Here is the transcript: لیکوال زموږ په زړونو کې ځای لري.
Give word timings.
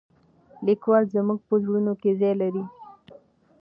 لیکوال 0.65 1.03
زموږ 1.15 1.39
په 1.47 1.55
زړونو 1.63 1.93
کې 2.01 2.11
ځای 2.19 2.33
لري. 2.41 2.63